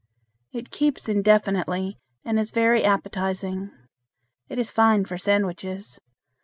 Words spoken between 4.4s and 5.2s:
It is fine for